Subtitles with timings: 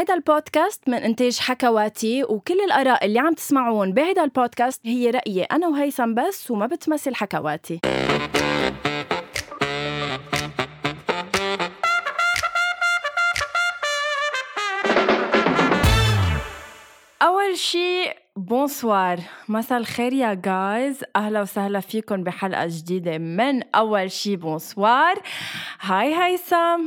[0.00, 5.68] هيدا البودكاست من إنتاج حكواتي وكل الآراء اللي عم تسمعون بهيدا البودكاست هي رأيي أنا
[5.68, 7.80] وهيثم بس وما بتمثل حكواتي.
[17.22, 24.36] أول شي bonsoir مساء الخير يا guys أهلا وسهلا فيكم بحلقة جديدة من أول شي
[24.36, 25.22] bonsoir
[25.80, 26.80] hi هيثم.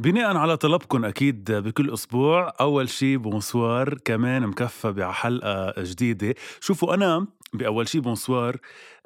[0.00, 6.34] بناء على طلبكم أكيد بكل أسبوع أول شي bonsoir كمان مكفى بحلقة جديدة.
[6.60, 8.56] شوفوا أنا بأول شي bonsoir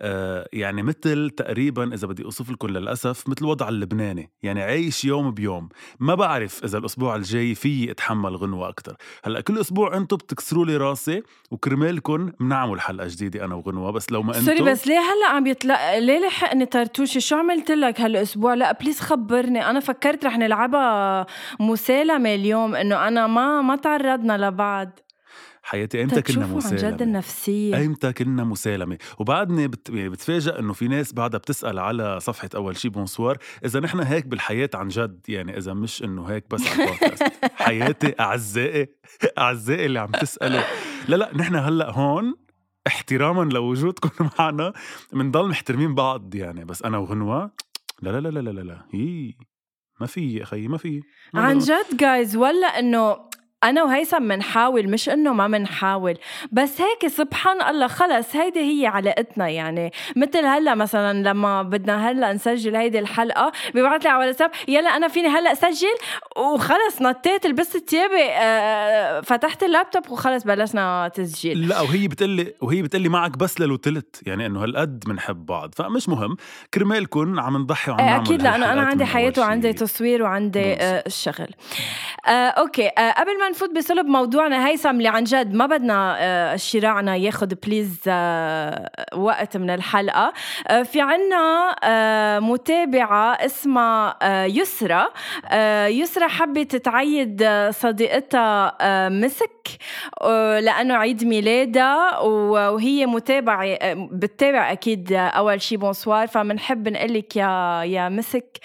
[0.01, 5.31] آه يعني مثل تقريبا إذا بدي أوصف لكم للأسف مثل الوضع اللبناني يعني عايش يوم
[5.31, 5.69] بيوم
[6.01, 10.77] ما بعرف إذا الأسبوع الجاي في اتحمل غنوة أكثر هلأ كل أسبوع أنتم بتكسروا لي
[10.77, 15.29] راسي وكرمالكم بنعمل حلقة جديدة أنا وغنوة بس لو ما أنتم sorry بس ليه هلأ
[15.37, 19.71] عم يطلع ليه لحقني طرطوشي شو عملت لك هالأسبوع؟ لأ please خبرني.
[19.71, 21.27] أنا فكرت رح نلعبها
[21.61, 24.99] مسالمة اليوم إنه أنا ما ما تعرضنا لبعض.
[25.63, 26.03] حياتي.
[26.03, 27.77] إمتى كنا مسالمه عن جد النفسية.
[27.77, 29.89] ايمتى كنا مسالمة؟ وبعدني بت...
[29.91, 34.27] يعني بتفاجئ إنه في ناس بعدها بتسأل على صفحة أول شي bonsoir إذا نحن هيك
[34.27, 37.23] بالحياة عن جد يعني إذا مش إنه هيك بس على البودكاست.
[37.65, 38.89] حياتي أعزائي
[39.39, 40.61] أعزائي اللي عم تسألوا.
[41.09, 42.35] لا لا نحن هلأ هون
[42.87, 44.73] احتراما لوجودكم معنا
[45.13, 46.65] بنضل محترمين بعض يعني.
[46.65, 47.51] بس أنا وغنوه
[48.03, 49.33] لا لا لا لا لا لا هي
[50.01, 51.03] ما في يا أخي ما في.
[51.35, 53.17] عن جد جايز ولا إنه
[53.65, 56.19] أنا وهيثم منحاول مش إنه ما منحاول
[56.53, 59.93] بس هيك سبحان الله خلص هيدي هي علاقتنا يعني.
[60.17, 65.09] مثل هلأ مثلا لما بدنا هلأ نسجل هيدي الحلقة ببعث لي على واتساب يلا أنا
[65.09, 65.95] فيني هلأ اسجل
[66.37, 71.69] وخلص نطيت لبست ثيابي آه، فتحت اللابتوب وخلص بلشنا تسجيل.
[71.69, 76.37] لا وهي بتقلي وهي بتقلي معك بس للوتلت يعني إنه هالقد بنحب بعض فمش مهم.
[76.75, 81.03] كرمالكم عم نضحي وعم إيه، نعمل أكيد لأنه أنا عندي حياه وعندي تصوير وعندي آه
[81.07, 81.51] الشغل
[82.27, 86.57] آه أوكي آه قبل ما نفوت بصلب موضوعنا هيثم اللي عن جد ما بدنا آه،
[86.57, 90.33] شراعنا ياخد بليز آه، وقت من الحلقة.
[90.69, 94.17] آه، في عنا متابعة اسمها
[94.47, 95.05] يسرى.
[95.89, 98.77] يسرى حبت تعيد صديقتها
[99.09, 99.69] مسك
[100.61, 102.19] لأنه عيد ميلادها.
[102.19, 108.59] وهي متابعة بتتابع أكيد أول شي bonsoir فمنحب نقلك يا يا مسك.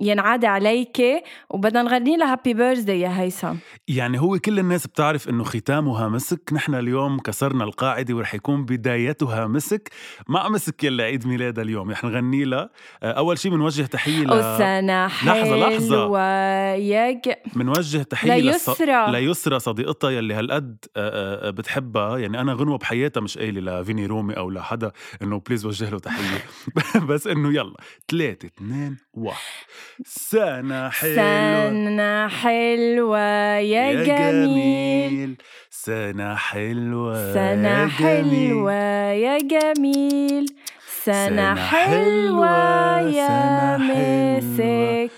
[0.00, 1.02] ينعاد عليك
[1.50, 3.54] وبدنا نغني لها happy birthday يا هيثم.
[3.88, 6.52] يعني هو كل الناس بتعرف إنه ختامها مسك.
[6.52, 9.90] نحن اليوم كسرنا القاعدة ورح يكون بدايتها مسك.
[10.28, 12.70] مع مسك يلي عيد ميلادها اليوم رح نغني لها.
[13.02, 16.18] آه، أول شيء بنوجه تحية ل وسنة لحظة لحظة.
[16.74, 19.14] يج بنوجه تحية ليسرى لص...
[19.14, 19.58] ليسرى.
[19.58, 22.18] صديقتها يلي هالقد آه، آه، بتحبها.
[22.18, 26.44] يعني أنا غنوة بحياتها مش قايلة لفيني رومي أو لحدا إنه بليز وجه له تحية.
[27.08, 27.76] بس إنه يلا
[28.10, 29.40] ثلاثة اثنين واحد.
[30.06, 31.14] سنة حلوة.
[31.16, 33.18] سنة حلوة
[33.58, 35.10] يا, يا جميل.
[35.10, 35.36] جميل.
[35.70, 38.72] سنة حلوة سنة حلوة
[39.12, 40.46] يا جميل.
[41.04, 45.12] سنة حلوة يا مسك.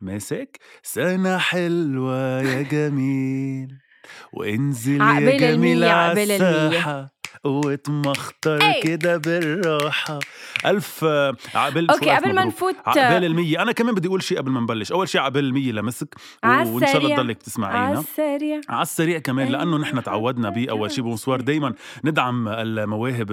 [0.00, 3.68] مسك؟ سنة حلوة يا جميل.
[4.32, 7.17] وانزل يا جميل على الساحة.
[7.44, 10.18] وتمخطر كده بالراحة.
[10.66, 11.04] ألف
[11.54, 13.62] عقبال أوكي قبل ما نفوت عقبال المية.
[13.62, 14.92] أنا كمان بدي أقول شيء قبل ما نبلش.
[14.92, 17.78] أول شيء عقبال المية لمسك وإن شاء الله تضلك تسمعينا.
[17.78, 20.70] على السريع على السريع كمان لأنه نحن تعودنا بيه.
[20.70, 21.40] أول شيء بونسوار.
[21.40, 23.28] دايما ندعم المواهب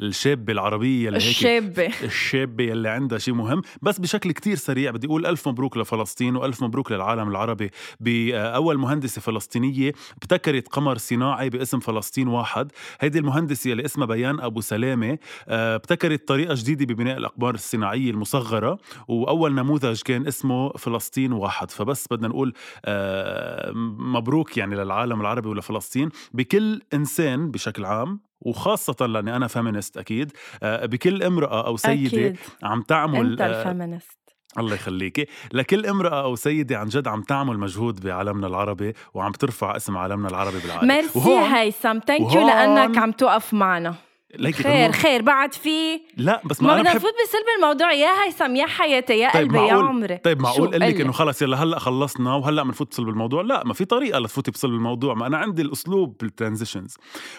[0.00, 1.92] الشابة العربية اللي هيك الشابة.
[2.02, 3.62] الشابة اللي عندها شيء مهم.
[3.82, 7.70] بس بشكل كتير سريع بدي أقول ألف مبروك لفلسطين وألف مبروك للعالم العربي.
[8.00, 12.72] بأول مهندسة فلسطينية ابتكرت قمر صناعي باسم فلسطين واحد.
[13.00, 15.18] هيدي المهندسة اللي اسمها بيان أبو سلامة
[15.48, 21.70] آه، ابتكرت طريقة جديدة ببناء الأقمار الصناعية المصغرة وأول نموذج كان اسمه فلسطين واحد.
[21.70, 22.52] فبس بدنا نقول
[22.84, 30.32] آه، مبروك يعني للعالم العربي ولفلسطين بكل إنسان بشكل عام وخاصة لأني أنا feminist أكيد
[30.62, 32.36] آه، بكل امرأة أو سيدة أكيد.
[32.62, 34.23] عم تعمل أنت ال feminist
[34.58, 35.26] الله يخليكي.
[35.52, 40.28] لكل امرأة أو سيدة عن جد عم تعمل مجهود بعالمنا العربي وعم ترفع اسم عالمنا
[40.28, 40.88] العربي بالعالم.
[40.88, 41.98] ميرسي هيثم.
[41.98, 43.94] thank you لأنك عم توقف معنا.
[44.38, 46.94] ليكي خير خير بعد في لا بس ما ما بدنا.
[46.94, 47.92] نفوت بسلب الموضوع.
[47.92, 49.70] يا هيثم يا حياتي يا طيب قلبي معقول...
[49.70, 50.16] يا عمري.
[50.16, 53.42] طيب معقول أقول لك؟ إنه خلص يلا هلأ خلصنا وهلأ بنفوت بصلب الموضوع.
[53.42, 55.14] لا ما في طريقة لتفوتي بصلب الموضوع.
[55.14, 56.96] ما أنا عندي الأسلوب بال transitions.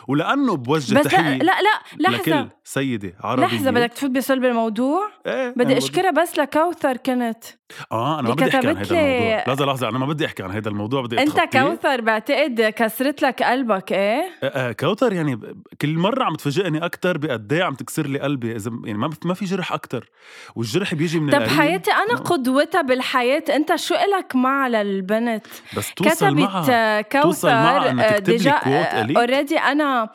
[0.07, 2.17] ولأنه بوجه بس تحية لا لا لحظة.
[2.17, 3.45] لكل سيدة عربية.
[3.45, 7.43] لحظة بدك تفوت بصلب الموضوع؟ إيه بدي أشكرها بس لكوثر كنت.
[7.91, 9.43] آه أنا ما بدي أحكي عن هذا الموضوع.
[9.47, 13.43] لحظة لحظة أنا ما بدي أحكي عن هذا الموضوع بدي أنت كوثر بعتقد كسرت لك
[13.43, 15.39] قلبك إيه؟ آه, آه، كوثر يعني
[15.81, 19.33] كل مرة عم تفاجئني أكثر بقد إيه عم تكسر لي قلبي إذا يعني ما ما
[19.33, 20.09] في جرح أكثر
[20.55, 25.45] والجرح بيجي من طب حياتي أنا قدوتها بالحياة أنت شو إلك مع للبنت؟
[25.77, 30.09] بس توصل معها كوثر توصل معها لي كوت already أنا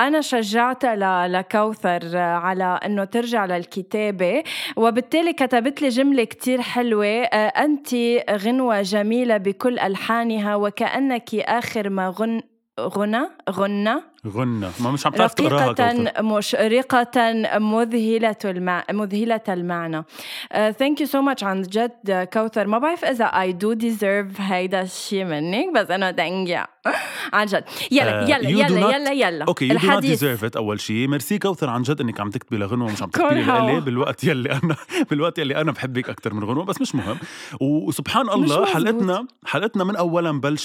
[0.00, 4.42] أنا شجعتها لكوثر على إنه ترجع للكتابة
[4.76, 7.88] وبالتالي كتبت لي جملة كتير حلوة آه، أنت
[8.30, 12.42] غنوة جميلة بكل ألحانها وكأنك آخر ما غن
[12.80, 13.94] غنى غنى.
[14.28, 14.68] غنى.
[14.80, 18.84] ما مش عم تعرف تقراها رقيقة مشرقة مذهلة المع...
[18.90, 20.04] مذهلة المعنى.
[20.52, 22.66] thank you so much عن جد كوثر.
[22.66, 26.64] ما بعرف إذا I do deserve هيدا الشيء منك بس أنا you
[27.32, 27.64] عن جد.
[27.90, 28.94] يلا uh, يلا يلا not...
[28.94, 29.44] يلا يلا.
[29.44, 32.56] okay you do not deserve it أول شيء ميرسي كوثر عن جد إنك عم تكتبي
[32.56, 34.76] لغنوة ومش عم تكتبي لي بالوقت يلي أنا
[35.10, 37.18] بالوقت يلي أنا بحبك أكثر من غنوة بس مش مهم.
[37.60, 40.00] وسبحان الله حلقتنا حلقتنا من آه،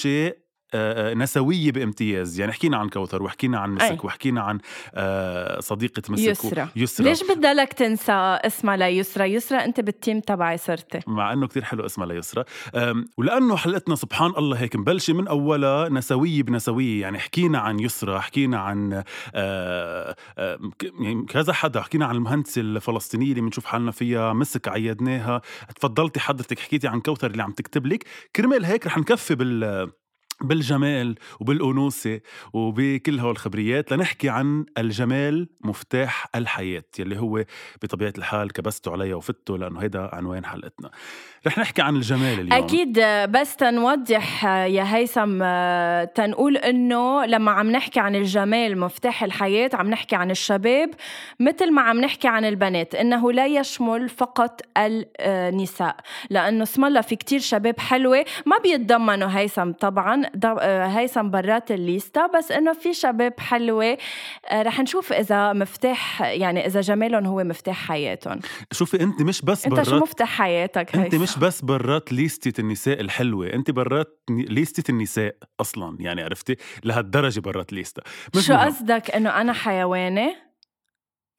[0.06, 0.43] آه،
[1.16, 2.40] نسويه بامتياز.
[2.40, 3.98] يعني حكينا عن كوثر وحكينا عن مسك أي.
[4.04, 4.60] وحكينا عن
[4.96, 8.12] آه، صديقة مسك يسرى يسرى ليش بدلك تنسى
[8.46, 11.00] اسمها ليسرى يسرى أنت بالتيم تبعي صرتي.
[11.08, 12.44] مع إنه كتير حلو اسمها ليسرى
[13.18, 17.02] ولأنه حلقتنا سبحان الله هيك مبلشة من أولها نسوية بنسوية.
[17.02, 19.04] يعني حكينا عن يسرى حكينا عن
[21.00, 21.82] يعني كذا حدا.
[21.82, 25.42] حكينا عن المهندسة الفلسطينية اللي بنشوف حالنا فيها مسك عيدناها.
[25.76, 28.04] تفضلتي حضرتك حكيتي عن كوثر اللي عم تكتب لك.
[28.36, 29.92] كرمال هيك رح نكفي بال
[30.42, 32.20] بالجمال وبالأنوثة
[32.54, 37.44] وبكل هول الخبريات لنحكي عن الجمال مفتاح الحياة يلي هو
[37.84, 40.90] بطبيعة الحال كبسته عليها وفته لأنه هيدا عنوان حلقتنا.
[41.48, 42.54] رح نحكي عن الجمال اليوم.
[42.54, 43.00] أكيد
[43.30, 45.44] بس تنوضح يا هيثم
[46.06, 50.90] تنقول إنه لما عم نحكي عن الجمال مفتاح الحياة عم نحكي عن الشباب
[51.40, 55.96] مثل ما عم نحكي عن البنات إنه لا يشمل فقط النساء
[56.30, 60.24] لأنه اسم الله في كتير شباب حلوة ما بيتضمنوا هيثم طبعا.
[60.64, 63.98] هيثم برات الليستا بس إنه في شباب حلوة.
[64.54, 68.40] رح نشوف إذا مفتاح يعني إذا جمالهم هو مفتاح حياتهم.
[68.72, 72.62] شوفي أنت مش بس برات أنت شو مفتاح حياتك أنت مش مش بس برات ليستة
[72.62, 78.04] النساء الحلوة أنت برات ليستة النساء أصلا يعني عرفتي؟ لهالدرجة برات ليستة.
[78.36, 80.36] مش شو قصدك إنه أنا حيوانة؟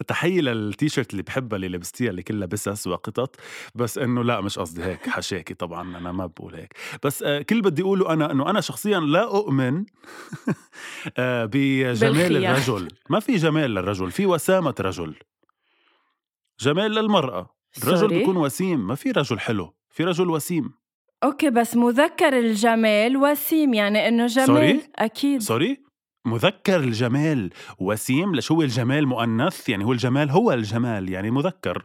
[0.04, 3.36] تحية للتيشيرت اللي بحبها اللي لبستيها اللي كلها بسس وقطط
[3.74, 6.74] بس إنه لا مش قصدي هيك حشاكي طبعا أنا ما بقول هيك.
[7.02, 9.84] بس آه كل بدي أقوله أنا إنه أنا شخصيا لا أؤمن
[11.18, 12.88] آه بجمال الرجل.
[13.10, 15.14] ما في جمال للرجل في وسامة رجل.
[16.60, 17.54] جمال للمرأة.
[17.82, 20.72] الرجل بيكون وسيم ما في رجل حلو في رجل وسيم.
[21.24, 24.46] okay بس مذكر الجمال وسيم يعني إنه جمال.
[24.46, 25.40] sorry؟ أكيد.
[25.42, 25.83] sorry؟
[26.24, 31.84] مذكر الجمال وسيم لشو هو الجمال مؤنث؟ يعني هو الجمال هو الجمال يعني مذكر.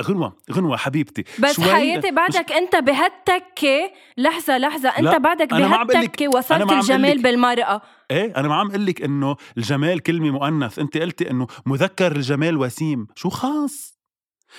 [0.00, 2.56] غنوة غنوة حبيبتي بس حياتي بعدك مش...
[2.56, 7.82] انت بهالتكة لحظة لحظة انت بعدك بهالتكة وصلت الجمال بالمرأة.
[8.10, 10.78] إيه أنا ما عم أقول لك إنه الجمال كلمة مؤنث.
[10.78, 13.06] أنت قلتي إنه مذكر الجمال وسيم.
[13.14, 13.95] شو خاص؟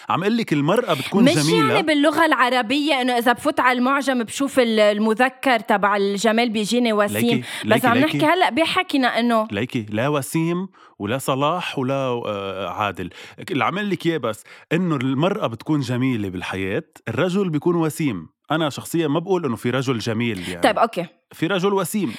[0.09, 3.77] عم أقول لك المرأة بتكون مش جميلة؟ مش يعني باللغة العربية إنه إذا بفوت على
[3.77, 7.21] المعجم بشوف المذكر تبع الجمال بيجيني وسيم.
[7.21, 10.67] ليكي بس ليكي عم نحكي هلأ بحكينا إنه ليكي لا وسيم
[10.99, 11.93] ولا صلاح ولا
[12.25, 13.09] آه، عادل.
[13.51, 18.27] اللي عم أقول لك إياه بس إنه المرأة بتكون جميلة بالحياة الرجل بيكون وسيم.
[18.51, 20.61] أنا شخصيا ما بقول إنه في رجل جميل يعني.
[20.61, 21.05] طيب okay.
[21.31, 22.15] في رجل وسيم.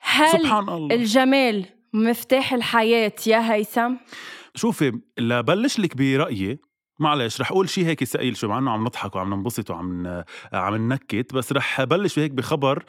[0.00, 0.94] هل سبحان الله.
[0.94, 3.94] الجمال مفتاح الحياة يا هيثم؟
[4.60, 6.58] شوفي لبلش لك برأيي
[7.00, 10.76] معلش رح أقول شيء هيك ثقيل شو مع إنه عم نضحك وعم ننبسط وعم عم
[10.76, 12.84] ننكت بس رح بلش هيك بخبر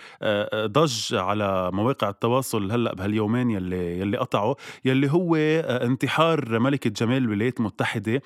[0.56, 7.60] ضج على مواقع التواصل هلأ بهاليومين يلي يلي قطعوا يلي هو انتحار ملكة جمال الولايات
[7.60, 8.22] المتحدة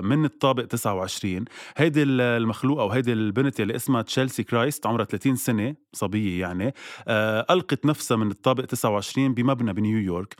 [0.00, 1.44] من الطابق 29
[1.76, 6.74] هيدي المخلوقة وهيدي البنت يلي اسمها تشيلسي كرايست عمرها 30 سنة صبية يعني
[7.50, 10.36] ألقت نفسها من الطابق 29 بمبنى بنيويورك.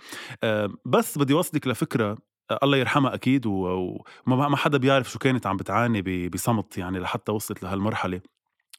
[0.84, 2.29] بس بدي وصلك لفكرة
[2.62, 7.62] الله يرحمها أكيد وما ما حدا بيعرف شو كانت عم بتعاني بصمت يعني لحتى وصلت
[7.62, 8.20] لهالمرحله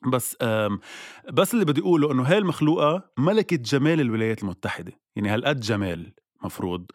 [0.07, 0.37] بس
[1.33, 6.13] بس اللي بدي أقوله إنه هاي المخلوقة ملكه جمال الولايات المتحدة يعني هالقد جمال
[6.43, 6.85] مفروض.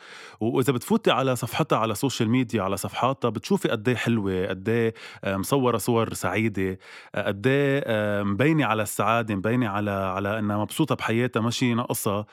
[0.41, 4.69] وإذا بتفوتي على صفحتها على ال social media على صفحاتها بتشوفي قد إيه حلوة قد
[4.69, 4.95] إيه
[5.27, 6.79] مصوره صور سعيدة
[7.15, 12.27] قد إيه مبينة على السعادة مبينة على على إنها مبسوطة بحياتها ماشي ناقصها.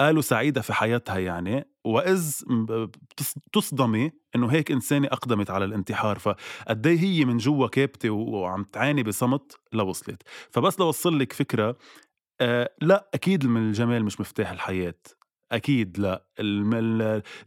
[0.00, 2.40] قالوا سعيدة في حياتها يعني وإذ
[3.52, 9.56] تصدمي إنه هيك إنسانة أقدمت على الانتحار فقد هي من جوا كابتة وعم تعاني بصمت؟
[9.72, 11.76] لوصلت فبس لوصل لك فكرة
[12.40, 14.94] آه لا أكيد من الجمال مش مفتاح الحياة.
[15.52, 16.24] أكيد لا.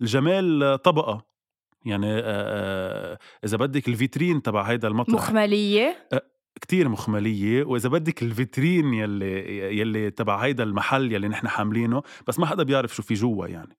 [0.02, 1.26] الجمال طبقة.
[1.86, 5.16] يعني آه إذا بدك ال vitrine تبع هيدا المطرح.
[5.16, 6.08] مخملية.
[6.62, 12.40] كتير مخملية وإذا بدك ال vitrine يلي يلي تبع هيدا المحل يلي نحن حاملينه بس
[12.40, 13.78] ما حدا بيعرف شو في جوا يعني.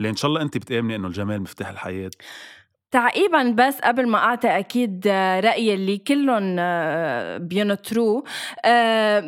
[0.00, 2.10] لأن إن شاء الله انت بتآمني إنه الجمال مفتاح الحياة.
[2.90, 5.08] تعقيبا بس قبل ما أعطي أكيد
[5.44, 6.56] رايي اللي كلهم
[7.48, 8.24] بينطروه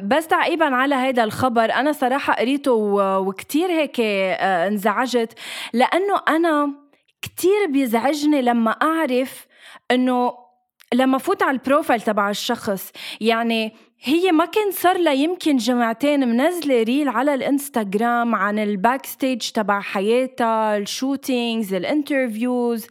[0.02, 2.72] بس تعقيبا على هذا الخبر أنا صراحة قريته
[3.18, 4.00] وكتير هيك
[4.40, 5.38] انزعجت.
[5.72, 6.74] لأنه أنا
[7.22, 9.46] كتير بيزعجني لما أعرف
[9.90, 10.47] إنه
[10.94, 16.28] لما فوت على ال profile تبع الشخص يعني هي ما كان صار لها يمكن جمعتين
[16.28, 22.86] منزله reel على الانستغرام عن ال backstage تبع حياتها ال shootings ال interviews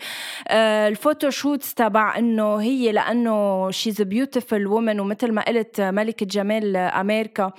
[0.48, 6.76] آه، ال photoshoots تبع إنه هي لأنه she's beautiful woman ومثل ما قلت ملكة جمال
[6.76, 7.52] أمريكا.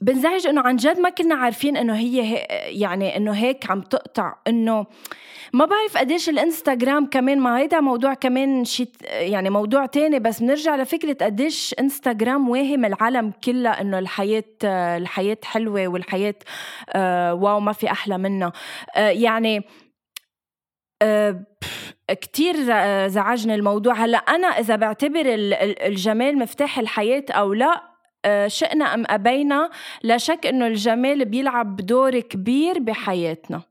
[0.00, 2.34] بنزعج إنه عن جد ما كنا عارفين إنه هي
[2.80, 4.86] يعني إنه هيك عم تقطع إنه
[5.52, 10.76] ما بعرف قديش الانستغرام كمان ما هيدا موضوع كمان شيء يعني موضوع تاني بس بنرجع
[10.76, 14.44] لفكرة قديش انستغرام واهم العالم كلها إنه الحياة
[14.96, 16.34] الحياة حلوة والحياة
[16.90, 18.52] آه، واو ما في أحلى منها.
[18.96, 19.62] آه، يعني
[21.02, 21.44] آه،
[22.08, 22.56] كتير
[23.08, 23.94] زعجني الموضوع.
[23.94, 25.24] هلأ أنا إذا بعتبر
[25.86, 27.82] الجمال مفتاح الحياة أو لا
[28.46, 29.70] شئنا أم أبينا
[30.02, 33.62] لا شك إنه الجمال بيلعب دور كبير بحياتنا.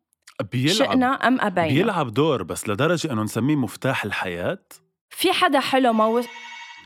[0.51, 1.67] بيلعب شئنا أم أبينا.
[1.67, 4.65] بيلعب دور بس لدرجة إنه نسميه مفتاح الحياة؟
[5.09, 6.21] في حدا حلو مو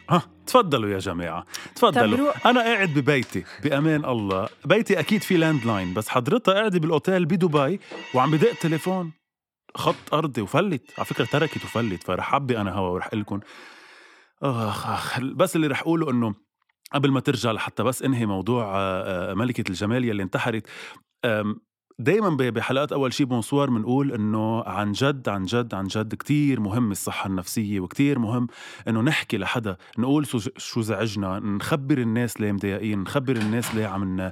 [0.10, 2.50] ها تفضلوا يا جماعة تفضلوا.
[2.50, 4.50] أنا قاعد ببيتي بأمان الله.
[4.66, 7.80] بيتي أكيد في landline بس حضرتها قاعدة بالأوتيل بدبي
[8.13, 9.12] وعم بدق تليفون.
[9.75, 10.84] خط أرضي وفلت.
[10.98, 13.39] على فكرة تركت وفلت فرح أبدي أنا هوا ورح لكم.
[14.44, 16.36] آخ آخ بس اللي رح أقوله إنه
[16.94, 20.68] قبل ما ترجع لحتى بس انهي موضوع آه، آه، ملكة الجمال يلي انتحرت
[22.00, 26.91] دايما بحلقات أول شي بونسوار بنقول إنه عن جد عن جد عن جد كتير مهم
[26.91, 28.48] الصحة النفسية وكتير مهم
[28.88, 30.27] إنه نحكي لحدا نقول
[30.58, 34.32] شو زعجنا نخبر الناس ليه مضايقين نخبر الناس ليه عم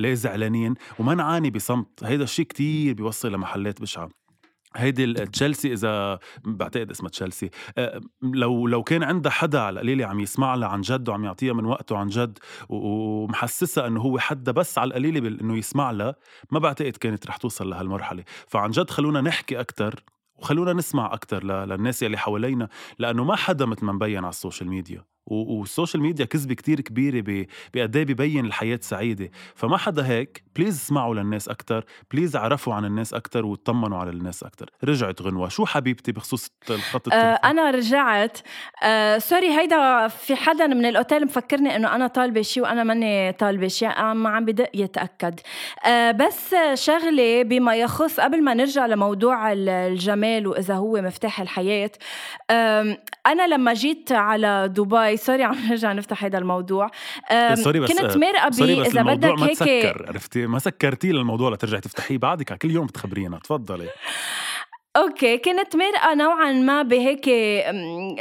[0.00, 2.04] ليه زعلانين وما نعاني بصمت.
[2.04, 4.25] هيدا الشيء كتير بيوصل لمحلات بشعة.
[4.76, 7.50] هيدي تشيلسي إذا بعتقد اسمها تشيلسي.
[7.78, 11.52] آه، لو لو كان عندها حدا على القليلة عم يسمع لها عن جد وعم يعطيها
[11.52, 16.14] من وقته عن جد ومحسسها إنه هو حدا بس على القليلة إنه يسمع لها
[16.50, 18.24] ما بعتقد كانت رح توصل لهالمرحلة.
[18.46, 20.02] فعن جد خلونا نحكي أكثر
[20.36, 22.68] وخلونا نسمع أكثر للناس اللي حوالينا
[22.98, 25.15] لأنه ما حدا مثل ما مبين على ال social media.
[25.26, 29.30] وال social media كذبه كتير كبيره بقد إيه ببين الحياة سعيدة.
[29.54, 34.42] فما حدا هيك please اسمعوا للناس أكثر please عرفوا عن الناس أكثر وطمنوا على الناس
[34.42, 35.48] أكثر رجعت غنوة.
[35.48, 38.38] شو حبيبتي بخصوص الخط آه أنا رجعت.
[38.82, 43.68] آه sorry هيدا في حدا من الأوتيل مفكرني إنه أنا طالبة شيء وأنا ماني طالبة
[43.68, 45.40] شيء عم عم بدق يتأكد.
[45.86, 51.90] آه بس شغلة بما يخص قبل ما نرجع لموضوع الجمال وإذا هو مفتاح الحياة
[52.50, 56.90] آه أنا لما جيت على دبي sorry عم نرجع نفتح هذا الموضوع.
[57.54, 62.58] sorry بس كنت مرقبة إذا بدك هيك سكر عرفتي؟ ما سكرتي للموضوع لترجعي تفتحيه بعدك
[62.58, 63.88] كل يوم بتخبرينا تفضلي.
[64.96, 67.24] okay كنت مرقة نوعا ما بهيك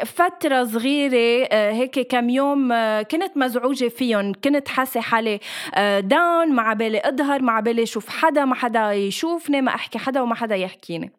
[0.05, 5.39] فترة صغيرة آه، هيك كم يوم آه، كنت مزعوجة فيهم كنت حاسة حالي
[5.99, 9.99] down ما ع بالي أظهر ما ع بالي أشوف حدا ما حدا يشوفني ما أحكي
[9.99, 11.11] حدا وما حدا يحكيني.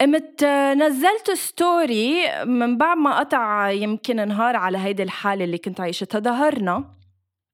[0.00, 0.44] قمت
[0.76, 6.84] نزلت story من بعد ما قطع يمكن نهار على هيدي الحالة اللي كنت عايشتها ظهرنا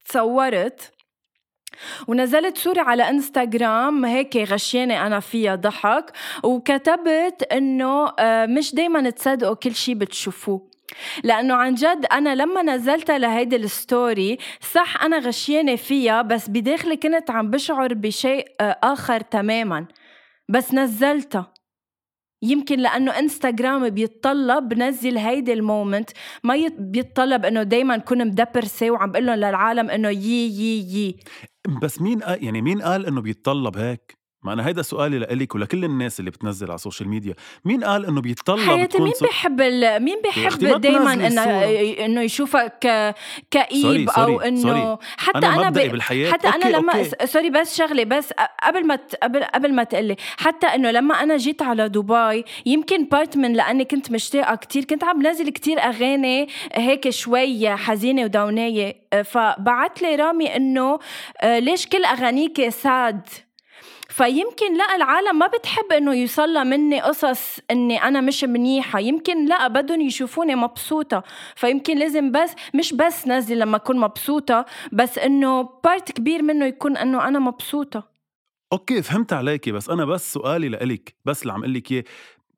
[0.05, 0.93] تصورت
[2.09, 9.55] ونزلت صورة على انستغرام هيك غشانة أنا فيها ضحك وكتبت إنه آه، مش دايما تصدقوا
[9.55, 10.71] كل شي بتشوفوه.
[11.25, 14.39] لأنه عن جد أنا لما نزلتها لهيدي ال story
[14.73, 19.87] صح أنا غشانة فيها بس بداخلي كنت عم بشعر بشيء آه، آخر تماما.
[20.49, 21.52] بس نزلتها.
[22.43, 26.11] يمكن لأنه انستغرام بيتطلب بنزل هيدي ال moment.
[26.45, 31.17] ما بيتطلب إنه دائما كون مدپرسة وعم بقول لهم للعالم إنه يي يي يي.
[31.83, 35.85] بس مين قال يعني مين قال إنه بيتطلب هيك؟ ما أنا هيدا سؤالي لإلك ولكل
[35.85, 40.03] الناس اللي بتنزل على ال social media مين قال إنه بيتطلب حياتي مين بيحب ال...
[40.03, 41.45] مين بيحب دائما إنه
[42.05, 43.15] إنه يشوفك
[43.51, 45.75] كئيب أو إنه حتى أنا, أنا ب...
[45.75, 46.33] بالحياة.
[46.33, 47.27] حتى okay أنا لما أوكي.
[47.27, 48.33] sorry بس شغلة بس
[48.63, 49.15] قبل ما ت...
[49.23, 53.85] قبل قبل ما تقلي حتى إنه لما أنا جيت على دبي يمكن part من لأني
[53.85, 60.57] كنت مشتاقة كتير كنت عم نازل كتير أغاني هيك شوي حزينة ودوناية فبعت لي رامي
[60.57, 60.99] إنه
[61.45, 63.21] ليش كل اغانيك sad
[64.13, 68.99] فيمكن لا العالم ما بتحب إنه يوصل مني قصص إني أنا مش منيحة.
[68.99, 71.23] يمكن لا بدهم يشوفوني مبسوطة.
[71.57, 76.97] فيمكن لازم بس مش بس نزل لما أكون مبسوطة بس إنه part كبير منه يكون
[76.97, 78.09] إنه أنا مبسوطة.
[78.73, 82.05] okay فهمت عليكي بس أنا بس سؤالي لإلك بس اللي عم أقول لك إياه.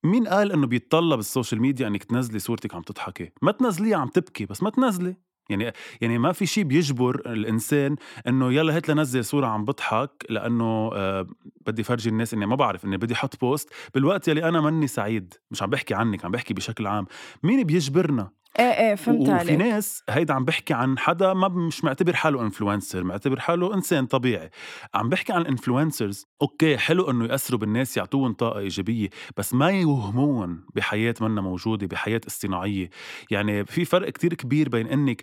[0.04, 4.08] مين قال إنه بيتطلب ال social media إنك تنزلي صورتك عم تضحكي؟ ما تنزليها عم
[4.08, 5.16] تبكي بس ما تنزلي.
[5.50, 7.96] يعني يعني ما في شيء بيجبر الإنسان
[8.26, 11.26] إنه يلا هات لنزل صورة عم بضحك لأنه آه
[11.66, 15.34] بدي فرجي الناس إني ما بعرف إني بدي أحط post بالوقت يلي أنا مني سعيد
[15.50, 17.06] مش عم بحكي عنك عم بحكي بشكل عام
[17.42, 19.42] مين بيجبرنا؟ إيه إيه فهمت عليك.
[19.42, 24.06] وفي ناس هيدا عم بحكي عن حدا ما مش معتبر حاله influencer معتبر حاله إنسان
[24.06, 24.50] طبيعي.
[24.94, 29.70] عم بحكي عن ال influencers okay حلو إنه يأثروا بالناس يعطوهم طاقة إيجابية بس ما
[29.70, 32.90] يوهمون بحياة منا موجودة بحياة اصطناعية.
[33.30, 35.22] يعني في فرق كتير كبير بين إنك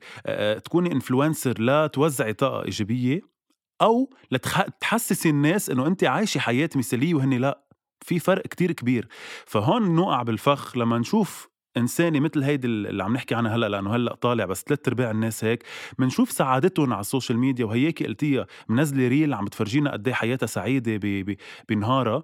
[0.63, 3.21] تكوني influencer لا توزعي طاقة إيجابية
[3.81, 7.63] أو لتحسسي الناس إنه انت عايشة حياة مثالية وهن لا.
[8.05, 9.07] في فرق كتير كبير.
[9.45, 14.15] فهون نوقع بالفخ لما نشوف انسانه مثل هيدي اللي عم نحكي عنها هلأ لأنه هلأ
[14.15, 15.63] طالع بس ثلاث أرباع الناس هيك
[15.99, 20.47] بنشوف سعادتهم على ال social media وهيك قلتيها منزلة reel عم بتفرجينا قد إيه حياتها
[20.47, 21.25] سعيدة
[21.69, 22.23] بنهارها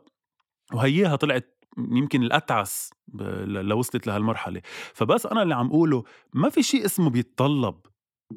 [0.73, 2.89] وهيها طلعت يمكن الأتعس
[3.45, 4.61] لو وصلت لهالمرحلة.
[4.93, 7.75] فبس أنا اللي عم اقوله ما في شيء اسمه بيتطلب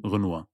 [0.07, 0.47] غنوة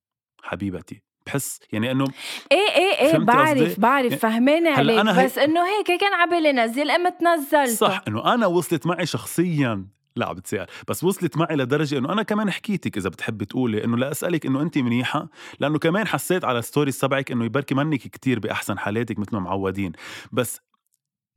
[0.43, 1.03] حبيبتي.
[1.25, 2.05] بحس يعني إنه
[2.51, 4.99] إيه إيه إيه بعرف بعرف يعني فهمانة عليك.
[4.99, 9.87] أنا بس إنه هيك كان عبالي نزل قمت نزلت صح إنه أنا وصلت معي شخصيا
[10.17, 10.67] لا بتسأل.
[10.87, 14.61] بس وصلت معي لدرجة إنه أنا كمان حكيتك إذا بتحبي تقولي إنه لا أسألك إنه
[14.61, 19.29] انت منيحة لأنه كمان حسيت على ستوريز تبعك إنه يبركي منك كتير بأحسن حالاتك مثل
[19.33, 19.91] ما معودين.
[20.31, 20.61] بس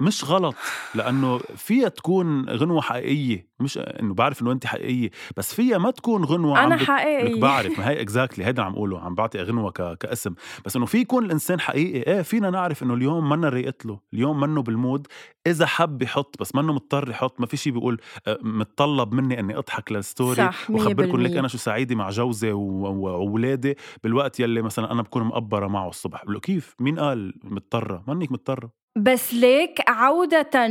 [0.01, 0.55] مش غلط
[0.95, 6.25] لأنه فيها تكون غنوة حقيقية مش إنه بعرف إنه انت حقيقية بس فيها ما تكون
[6.25, 7.41] غنوة أنا عم حقيقية.
[7.41, 7.79] بعرف.
[7.79, 9.99] ما هي exactly هيدا عم اقوله عم بعطي غنوة ك...
[9.99, 10.35] كاسم.
[10.65, 14.41] بس إنه في يكون الإنسان حقيقي إيه فينا نعرف إنه اليوم منا رايقة له اليوم
[14.41, 15.07] منه بال mood.
[15.47, 19.59] إذا حب يحط بس منه مضطر يحط ما في شيء بيقول آه، متطلب مني إني
[19.59, 25.03] أضحك لل story وخبركم لك أنا شو سعيدة مع جوزي واولادي بالوقت يلي مثلا أنا
[25.03, 26.25] بكون مقبرة معه الصبح.
[26.25, 28.80] بقول كيف؟ مين قال مضطرة؟ منك مضطرة.
[28.97, 30.67] بس ليك عودة.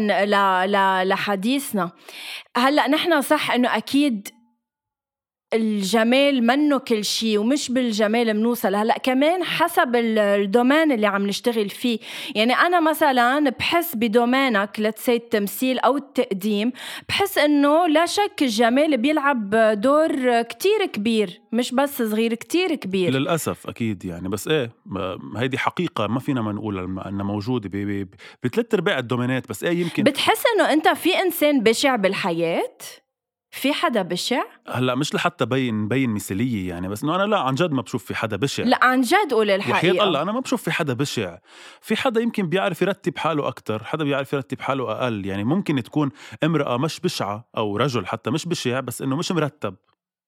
[1.03, 1.91] لحديثنا
[2.57, 4.38] هلأ نحن صح إنه أكيد
[5.53, 11.99] الجمال منه كل شيء ومش بالجمال بنوصل هلأ كمان حسب الدومين اللي عم نشتغل فيه.
[12.35, 16.71] يعني أنا مثلا بحس بدومينك لتسي التمثيل أو التقديم
[17.09, 19.49] بحس إنه لا شك الجمال بيلعب
[19.81, 23.13] دور كتير كبير مش بس صغير كتير كبير.
[23.13, 24.29] للأسف أكيد يعني.
[24.29, 24.71] بس إيه
[25.37, 27.69] هيدي حقيقة ما فينا ما نقول انها موجودة
[28.43, 29.49] بثلاث أرباع الدومينات.
[29.49, 32.77] بس إيه يمكن بتحس إنه أنت في إنسان بشع بالحياة؟
[33.51, 37.55] في حدا بشع؟ هلأ مش لحتى بين بين مثالية يعني بس إنه أنا لا عن
[37.55, 38.63] جد ما بشوف في حدا بشع.
[38.63, 39.77] لا عن جد قول الحقيقة.
[39.77, 41.37] وحياة الله أنا ما بشوف في حدا بشع.
[41.81, 45.25] في حدا يمكن بيعرف يرتب حاله أكثر حدا بيعرف يرتب حاله أقل.
[45.25, 46.09] يعني ممكن تكون
[46.43, 49.75] امرأة مش بشعة أو رجل حتى مش بشع بس إنه مش مرتب.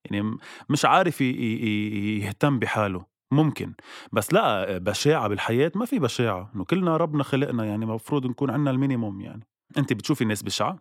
[0.05, 0.37] يعني
[0.69, 3.05] مش عارف يهتم بحاله.
[3.31, 3.73] ممكن.
[4.11, 6.51] بس لا بشاعة بالحياة ما في بشاعة.
[6.55, 9.47] إنه كلنا ربنا خلقنا يعني المفروض نكون عندنا ال minimum يعني.
[9.77, 10.71] أنت بتشوفي الناس بشعة؟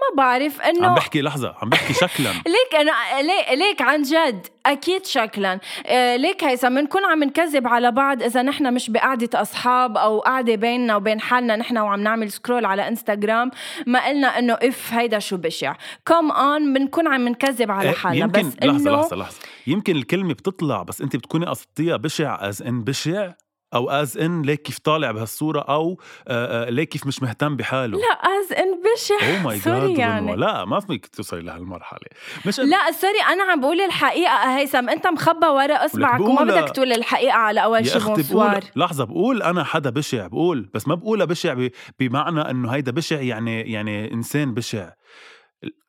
[0.00, 2.30] ما بعرف إنه عم بحكي لحظة عم بحكي شكلا.
[2.54, 5.60] ليك أنا ليك, ليك عن جد أكيد شكلا.
[5.86, 10.54] آه، ليك هيثم بنكون عم نكذب على بعض إذا نحن مش بقعدة أصحاب أو قعده
[10.54, 13.50] بيننا وبين حالنا نحن وعم نعمل scroll على انستغرام
[13.86, 15.74] ما قلنا إنه إف هيدا شو بشع.
[16.06, 18.90] come on بنكون عم نكذب على إيه، حالنا يمكن بس لحظة.
[18.90, 19.38] لحظة لحظة.
[19.66, 23.32] يمكن الكلمة بتطلع بس أنت بتكوني قصدتيها بشع as in بشع؟
[23.74, 27.98] أو as in ليك كيف طالع بهالصورة أو آه، آه، ليك كيف مش مهتم بحاله.
[27.98, 30.36] لا as in بشع أو my God يعني.
[30.36, 32.08] لا ما فيك توصلي لهالمرحلة.
[32.46, 34.58] مش لا sorry أنا عم بقول الحقيقة.
[34.58, 38.00] هيثم أنت مخبى ورا اصبعك وما بدك تقول الحقيقة على أول شيء
[38.32, 40.70] بقول لحظة بقول أنا حدا بشع بقول.
[40.74, 44.90] بس ما بقولها بشع بمعنى إنه هيدا بشع يعني يعني إنسان بشع.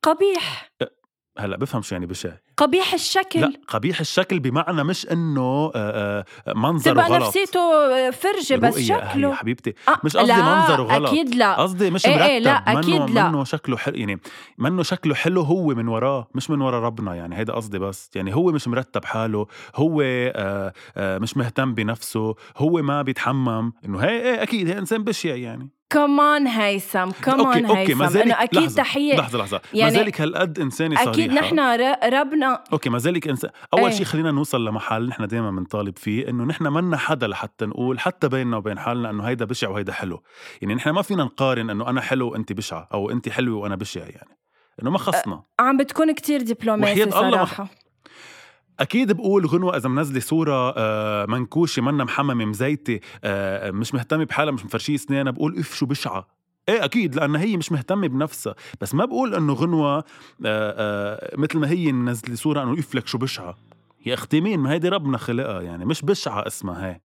[0.04, 0.72] قبيح.
[1.40, 3.42] هلأ بفهم شو يعني بشع قبيح الشكل.
[3.42, 7.24] لا قبيح الشكل بمعنى مش إنه آه، آه، منظره تبقى غلط.
[7.28, 9.30] نفسيته فرجة بس شكله.
[9.30, 11.08] يا حبيبتي آه مش قصدي منظره غلط.
[11.10, 11.56] أكيد لا.
[11.56, 12.26] قصدي مش إيه مرتب.
[12.26, 13.30] إيه لا أكيد منه لا.
[13.30, 14.20] منه شكله حلو يعني
[14.58, 18.10] منه شكله حلو هو من وراه مش من ورا ربنا يعني هيدا قصدي بس.
[18.16, 20.04] يعني هو مش مرتب حاله هو
[20.98, 23.74] مش مهتم بنفسه هو ما بيتحمم.
[23.86, 25.70] إنه هي إيه أكيد هي إنسان بشيء يعني.
[25.92, 29.16] كمان هيثم كمان هيثم انه أكيد لحظة تحية.
[29.16, 29.62] لحظة لحظة.
[29.74, 31.12] يعني ما زالك هالقد انسانه صريحة.
[31.12, 31.60] أكيد نحن
[32.14, 32.64] ربنا.
[32.74, 33.98] okay ما زالك انسان أول إيه.
[33.98, 38.28] شيء خلينا نوصل لمحل نحن دائما بنطالب فيه إنه نحن منا حدا لحتى نقول حتى
[38.28, 40.24] بيننا وبين حالنا إنه هيدا بشع وهيدا حلو.
[40.62, 44.02] يعني نحن ما فينا نقارن إنه أنا حلو وأنت بشعة أو أنت حلوة وأنا بشع
[44.02, 44.38] يعني.
[44.82, 45.44] إنه ما خصنا.
[45.60, 47.68] عم بتكون كتير دبلوماسي صراحة.
[48.82, 54.54] أكيد بقول غنوة إذا منزلة صورة آه، منكوشة منا محممه مزيتة آه، مش مهتمة بحالها
[54.54, 56.28] مش مفرشاية اسنانها بقول إف شو بشعة.
[56.70, 58.56] إيه أكيد لأن هي مش مهتمة بنفسها.
[58.82, 60.04] بس ما بقول إنه غنوة آآ
[60.46, 63.58] آه، آآ مثل ما هي منزلة صورة إنه إف لك شو بشعة.
[64.06, 66.90] يا أختي مين؟ ما هيدي ربنا خلقها يعني مش بشعة اسمها.
[66.90, 67.02] هي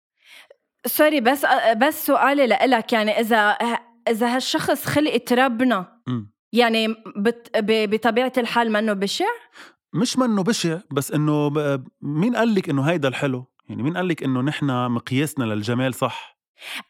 [0.85, 1.45] سوري بس
[1.77, 3.37] بس سؤالي لإلك يعني إذا
[4.09, 6.01] إذا هالشخص خلقت ربنا
[6.53, 7.49] يعني بت...
[7.63, 9.25] بطبيعة الحال منه بشع؟
[9.93, 11.51] مش منه بشع بس إنه
[12.01, 16.37] مين قال لك إنه هيدا الحلو؟ يعني مين قال لك إنه نحن مقياسنا للجمال صح؟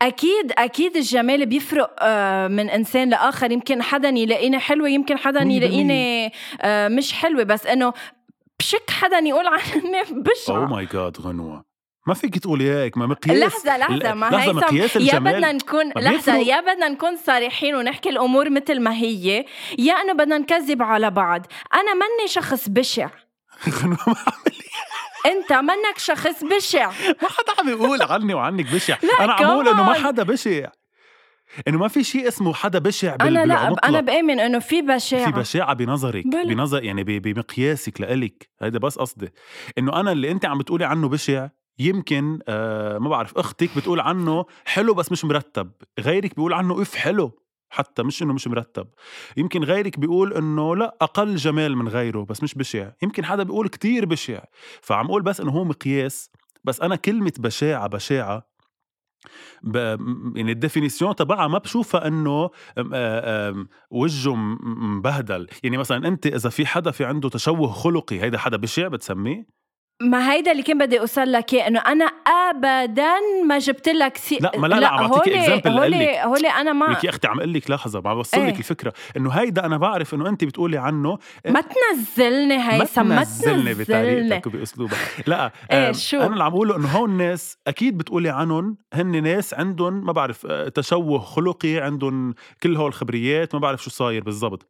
[0.01, 3.51] أكيد أكيد الجمال بيفرق آه، من إنسان لآخر.
[3.51, 7.43] يمكن حدا يلاقيني حلوة يمكن حدا يلاقيني آه، مش حلوة.
[7.43, 7.93] بس إنه
[8.59, 10.55] بشك حدا يقول عني بشع.
[10.55, 11.70] أو ماي جاد غنوة.
[12.07, 13.37] ما فيك تقولي هيك ما مقياس.
[13.37, 15.33] لحظة لحظة ما لحظة مقياس الجمال.
[15.33, 19.45] يا بدنا نكون لحظة يا بدنا نكون صريحين ونحكي الأمور مثل ما هي
[19.79, 21.45] يا إنه بدنا نكذب على بعض.
[21.73, 23.09] أنا مني شخص بشع.
[25.25, 26.87] أنت منك شخص بشع.
[27.21, 28.97] ما حدا عم يقول عني وعنك بشع.
[29.19, 30.69] أنا عم بقول إنه ما حدا بشع.
[31.67, 33.27] إنه ما في شيء اسمه حدا بشع بال...
[33.27, 33.85] أنا لا بالمطلق.
[33.85, 36.55] أنا بآمن إنه في بشاعه في بشاعه بنظرك بل.
[36.55, 38.49] بنظر يعني بمقياسك لإلك.
[38.61, 39.33] هيدا بس قصدي.
[39.77, 41.47] إنه أنا اللي أنت عم بتقولي عنه بشع
[41.81, 46.95] يمكن آه ما بعرف أختك بتقول عنه حلو بس مش مرتب غيرك بيقول عنه إف
[46.95, 48.87] حلو حتى مش إنه مش مرتب.
[49.37, 52.91] يمكن غيرك بيقول إنه لا أقل جمال من غيره بس مش بشع.
[53.03, 54.43] يمكن حدا بيقول كتير بشع.
[54.81, 56.31] فعم أقول بس إنه هو مقياس
[56.63, 58.51] بس أنا كلمة بشاعة بشاعة
[59.63, 59.75] ب...
[60.35, 62.49] يعني ال définition تبعها ما بشوفها إنه
[63.91, 65.47] وجهه مبهدل.
[65.63, 69.60] يعني مثلا أنت إذا في حدا في عنده تشوه خلقي هيدا حدا بشع بتسميه؟
[70.01, 73.13] ما هيدا اللي كان بدي أوصل لك إياه إنه أنا ابدا
[73.45, 74.37] ما جبت لك سي...
[74.41, 77.37] لا ما لا لا عم بعطيك example هولي هولي أنا ما لك يا أختي عم
[77.37, 78.93] أقول لك لحظة عم بوصل لك إيه؟ الفكرة.
[79.17, 81.17] إنه هيدا أنا بعرف إنه أنت بتقولي عنه.
[81.45, 84.97] ما تنزلني هيثم ما تنزلني بطريقتك وبأسلوبك.
[85.27, 88.77] لا إيه شو؟ أنا اللي عم بقوله إنه هون الناس أكيد بتقولي عنهم.
[88.93, 92.33] هن ناس عندهم ما بعرف آه، تشوه خلقي عندهم
[92.63, 94.67] كل هول الخبريات ما بعرف شو صاير بالضبط.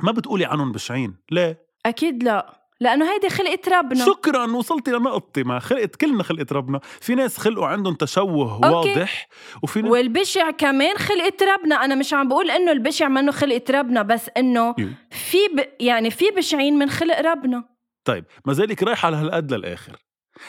[0.00, 2.59] ما بتقولي عنهم بشعين ليه؟ أكيد لا.
[2.82, 4.04] لأنه هيدي خلقت ربنا.
[4.04, 6.80] شكرا وصلتي لنقطتي ما خلقت كلنا خلقت ربنا.
[7.00, 8.90] في ناس خلقوا عندهم تشوه أوكي.
[8.90, 9.28] واضح
[9.62, 11.84] وفي ناس والبشع كمان خلقت ربنا.
[11.84, 14.74] أنا مش عم بقول إنه البشع منه خلقت ربنا بس إنه
[15.10, 15.82] في ب...
[15.82, 17.64] يعني في بشعين من خلق ربنا.
[18.04, 19.96] طيب ما زالك رايحة على هالقد للآخر.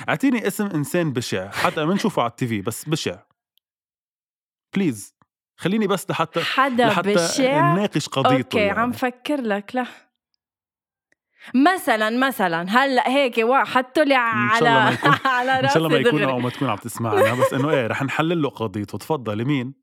[0.10, 3.20] أعطيني اسم إنسان بشع حتى بنشوفه على ال TV بس بشع.
[4.75, 5.15] please
[5.58, 8.80] خليني بس لحتى حدا لحتى بشع؟ نناقش قضيته okay يعني.
[8.80, 9.86] عم فكر لك لا.
[11.56, 12.65] مثلا مثلا.
[12.69, 14.69] هلأ هيك حطوا لي على
[15.25, 17.34] على راسي إن شاء الله ما يكون أو ما تكون عم تسمعنا.
[17.34, 18.97] بس إنه إيه رح نحلل له قضيته.
[18.97, 19.73] تفضلي مين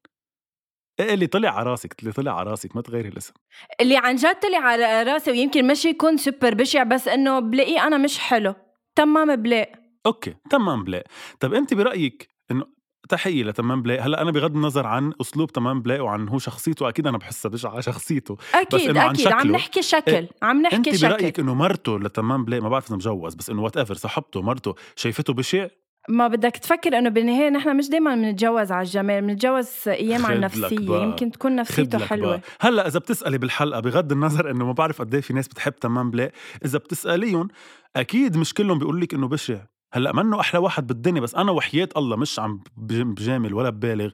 [1.01, 2.01] إيه اللي طلع على راسك.
[2.01, 2.77] اللي طلع على راسك.
[2.77, 3.35] ما تغيري الاسم.
[3.81, 7.97] اللي عن جد طلع على راسي ويمكن مش يكون سوبر بشع بس إنه بلاقيه أنا
[7.97, 8.55] مش حلو.
[8.97, 9.73] تمام بلاق.
[10.07, 10.35] okay.
[10.51, 11.05] تمام بليق.
[11.41, 12.78] طب أنت برأيك إنه
[13.09, 17.07] تحية لتمام بليق هلأ أنا بغض النظر عن أسلوب تمام بليق وعن هو شخصيته أكيد
[17.07, 18.37] أنا بحسها بشع على شخصيته.
[18.55, 21.07] أكيد بس إنه عن أكيد عم نحكي شكل إيه عم نحكي انت شكل.
[21.07, 24.75] انت برأيك إنه مرته لتمام بليق ما بعرف إذا مجوز بس إنه whatever صاحبته مرته
[24.97, 25.67] شايفته بشع
[26.09, 31.03] ما بدك تفكر إنه بالنهاية نحن مش دائما بنتجوز على الجمال بنتجوز أيام على النفسية
[31.03, 32.41] يمكن تكون نفسيته حلوة.
[32.61, 36.11] هلأ إذا بتسألي بالحلقة بغض النظر إنه ما بعرف قد إيه في ناس بتحب تمام
[36.11, 36.33] بليق
[36.65, 37.49] إذا بتسأليهم
[37.97, 39.59] أكيد مش كلهم بيقول لك إنه بشع.
[39.93, 44.11] هلأ منه أحلى واحد بالدنيا؟ بس أنا وحياة الله مش عم بجامل ولا ببالغ.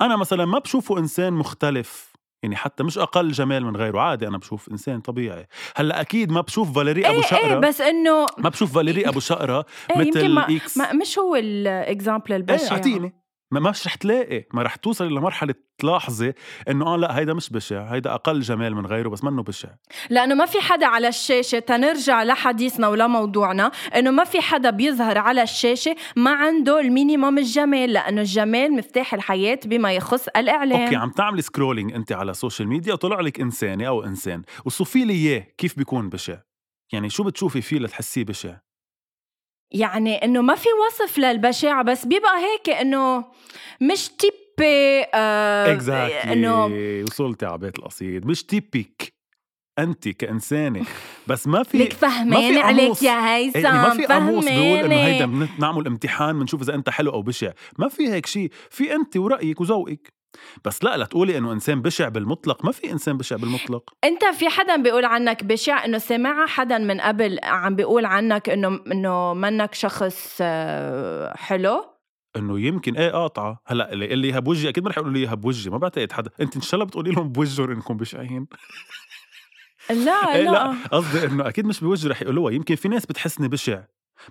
[0.00, 2.12] أنا مثلا ما بشوفه إنسان مختلف
[2.42, 5.46] يعني حتى مش أقل جمال من غيره عادي أنا بشوف إنسان طبيعي.
[5.76, 7.38] هلأ أكيد ما بشوف فاليري أبو شقرة.
[7.38, 10.76] إيه بس إنه ما بشوف فاليري أبو شقرة إيه مثل ما X.
[10.76, 13.14] ما مش هو ال example البشع إيه أعطيني.
[13.50, 16.32] ما مش رح تلاقي ما رح توصل لمرحلة تلاحظي
[16.68, 19.68] إنه آه لا هيدا مش بشع هيدا أقل جمال من غيره بس منه بشع.
[20.10, 25.18] لأنه ما في حدا على الشاشة تنرجع لحديثنا ولا موضوعنا إنه ما في حدا بيظهر
[25.18, 30.80] على الشاشة ما عنده ال minimum الجمال لأنه الجمال مفتاح الحياة بما يخص الإعلام.
[30.82, 35.04] okay عم تعملي scrolling أنت على ال social media وطلع لك إنسانة أو إنسان وصفي
[35.04, 36.36] لي إياه كيف بيكون بشع؟
[36.92, 38.65] يعني شو بتشوفي فيه لتحسيه بشع؟
[39.70, 43.24] يعني إنه ما في وصف للبشاعة بس بيبقى هيك إنه
[43.80, 46.64] مش type ي آه exactly إنه
[47.04, 48.26] وصلتي على بيت القصيد.
[48.26, 49.16] مش type ك.
[49.78, 50.84] أنت كإنسانة.
[51.26, 55.26] بس ما في لك فهماني عليك يا هيثم إيه ما في قاموس بيقول إنه هيدا
[55.26, 57.52] بنعمل امتحان بنشوف إذا أنت حلو أو بشع.
[57.78, 60.15] ما في هيك شيء في أنت ورأيك وذوقك.
[60.64, 62.64] بس لا لا تقولي إنه إنسان بشع بالمطلق.
[62.64, 63.94] ما في إنسان بشع بالمطلق.
[64.04, 68.80] أنت في حدا بيقول عنك بشع؟ إنه سمع حدا من قبل عم بيقول عنك إنه
[68.92, 71.84] إنه منك شخص آه، حلو؟
[72.36, 73.62] إنه يمكن إيه قاطعة.
[73.66, 76.30] هلأ اللي اللي اياها بوجهي أكيد ما رح يقولوا لي اياها بوجهي ما بعتقد حدا.
[76.40, 78.46] أنت إن شاء الله بتقولي لهم بوجههم انكم بشعين.
[79.90, 82.52] لا إيه لا قصدي إنه أكيد مش بوجهي رح يقولوها.
[82.52, 83.82] يمكن في ناس بتحسني بشع.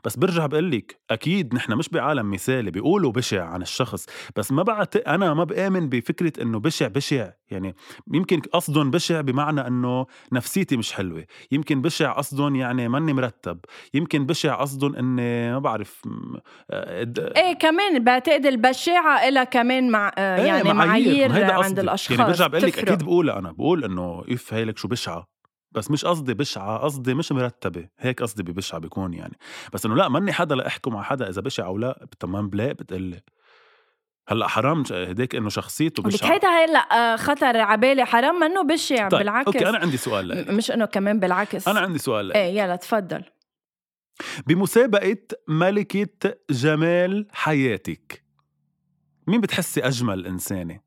[0.03, 4.63] بس برجع بقول لك أكيد نحن مش بعالم مثالي بيقولوا بشع عن الشخص بس ما
[4.63, 7.75] بعت أنا ما بآمن بفكرة إنه بشع بشع يعني
[8.13, 13.59] يمكن قصدهم بشع بمعنى إنه نفسيتي مش حلوة يمكن بشع قصدهم يعني ماني مرتب
[13.93, 16.01] يمكن بشع قصدهم إني ما بعرف
[16.71, 22.19] آه، إيه كمان بعتقد البشاعة لها كمان مع آه، إيه، يعني معايير, معايير عند الأشخاص
[22.19, 25.34] يعني برجع بقول لك أكيد بقولها أنا بقول إنه إف هيلك شو بشعة؟
[25.75, 29.37] بس مش قصدي بشعة قصدي مش مرتبة هيك قصدي ببشعة بيكون يعني
[29.73, 33.21] بس إنه لا ماني حدا لإحكم مع حدا إذا بشع أو لا تمام بلا بتقلي
[34.27, 39.19] هلأ حرام هديك إنه شخصيته بشعة هيدا هلا خطر عبالي حرام منه بشع طيب.
[39.19, 40.49] بالعكس okay أنا عندي سؤال لك.
[40.49, 42.35] مش إنه كمان بالعكس أنا عندي سؤال لك.
[42.35, 43.23] إيه يلا تفضل
[44.47, 48.23] بمسابقة ملكة جمال حياتك
[49.27, 50.79] مين بتحسي أجمل إنسانة؟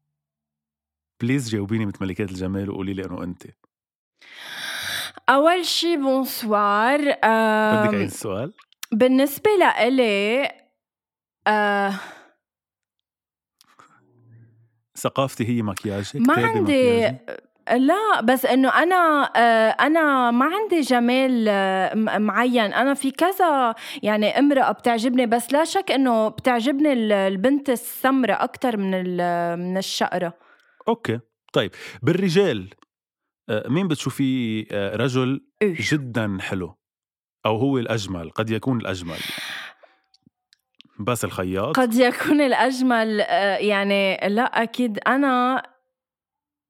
[1.20, 3.42] please جاوبيني مثل ملكات الجمال وقولي لي إنه أنت
[5.28, 8.52] أول شي bonsoir بدك عيد السؤال؟
[8.92, 10.48] بالنسبة لإلي
[11.46, 11.94] آه
[14.96, 17.14] ثقافتي هي مكياجك ما عندي
[17.76, 22.72] لا بس إنه أنا آه، أنا ما عندي جمال آه، معين.
[22.72, 26.92] أنا في كذا يعني امرأة بتعجبني بس لا شك إنه بتعجبني
[27.26, 28.90] البنت السمراء أكثر من
[29.58, 30.34] من الشقرة.
[30.88, 31.20] أوكي
[31.52, 31.70] طيب.
[32.02, 32.68] بالرجال
[33.50, 36.78] مين بتشوفيه آه، رجل جدا حلو؟
[37.46, 39.18] أو هو الأجمل قد يكون الأجمل.
[41.00, 45.62] بس الخياط؟ قد يكون الأجمل آه، يعني لا أكيد أنا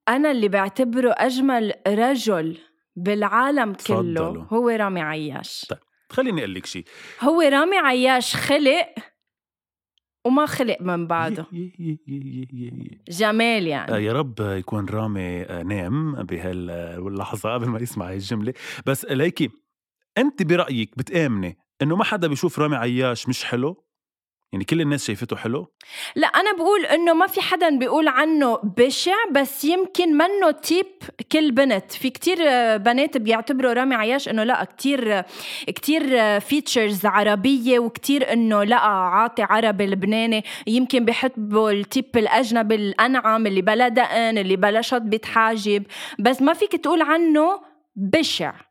[0.08, 2.58] أنا اللي بعتبره أجمل رجل
[2.96, 4.42] بالعالم كله صدلو.
[4.42, 5.66] هو رامي عياش.
[5.70, 5.78] طيب
[6.10, 6.84] خليني أقول لك شيء
[7.20, 8.94] هو رامي عياش خلق
[10.28, 11.46] وما خلق من بعده.
[13.08, 13.92] جمال يعني.
[13.92, 18.54] آه، يا رب يكون رامي آه، نام بهاللحظة قبل ما يسمع هاي الجملة.
[18.86, 19.50] بس ليكي
[20.18, 23.87] أنت برأيك بتآمني إنه ما حدا بيشوف رامي عياش مش حلو؟
[24.52, 25.66] يعني كل الناس شايفته حلو؟
[26.16, 30.86] لا أنا بقول إنه ما في حدا بيقول عنه بشع بس يمكن منه type
[31.32, 31.92] كل بنت.
[31.92, 32.36] في كتير
[32.76, 35.22] بنات بيعتبروا رامي عياش إنه لا كتير
[35.66, 40.44] كتير features عربية وكتير إنه لا عاطي عربي لبناني.
[40.66, 45.82] يمكن بحبوا ال type الأجنبي الأنعم اللي بلا دقن اللي بلا شطبة حاجب
[46.18, 47.60] بس ما فيك تقول عنه
[47.96, 48.67] بشع.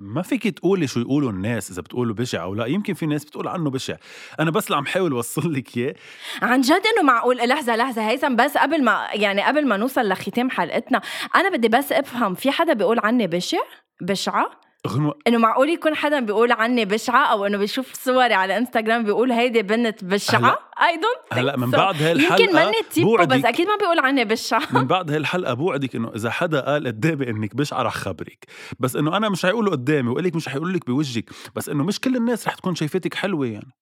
[0.00, 3.48] ما فيك تقولي شو يقولوا الناس إذا بتقولوا بشع أو لا يمكن في ناس بتقول
[3.48, 3.96] عنه بشع.
[4.40, 5.94] أنا بس اللي عم حاول أوصل لك إياه.
[6.42, 10.50] عن جد إنه معقول؟ لحظة لحظة هيثم بس قبل ما يعني قبل ما نوصل لختام
[10.50, 11.00] حلقتنا
[11.34, 13.58] أنا بدي بس أفهم في حدا بيقول عني بشع؟
[14.02, 19.04] بشعة؟ غنوة إنه معقول يكون حدا بيقول عني بشعة أو إنه بيشوف صوري على إنستغرام
[19.04, 23.44] بيقول هيدي بنت بشعة؟ I don't هلأ من بعد هالحلقه يمكن مني type و بس
[23.44, 24.62] أكيد ما بيقول عني بشعة.
[24.72, 28.44] من بعد هالحلقه بوعدك إنه إذا حدا قال قدامي انك بشعة رح خبرك.
[28.78, 31.30] بس إنه أنا مش حيقولوا قدامي وقال لك مش حيقولوا لك بوجهك.
[31.56, 33.72] بس إنه مش كل الناس رح تكون شايفتك حلوة يعني.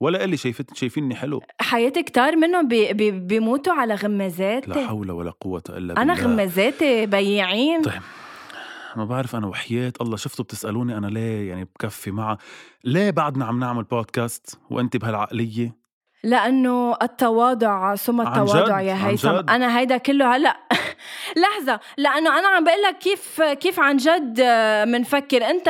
[0.00, 1.42] ولا اللي شايفت شايفيني حلو.
[1.60, 4.70] حياتي كتار منهم بي بي بيموتوا على غمازاتي.
[4.70, 6.02] لا حول ولا قوة إلا بالله.
[6.02, 7.82] أنا غمازاتي بياعين.
[7.82, 8.02] طيب.
[8.96, 12.38] ما بعرف أنا وحياة الله شفتوا بتسألوني أنا ليه يعني بكفي معها
[12.84, 15.82] ليه بعدنا عم نعمل بودكاست وانت بهالعقلية؟
[16.24, 19.28] لأنه التواضع ثم التواضع يا هيثم.
[19.28, 20.56] أنا هيدا كله هلأ.
[21.36, 24.40] لحظة لأنه أنا عم بقول لك كيف كيف عن جد
[24.88, 25.44] منفكر.
[25.44, 25.68] أنت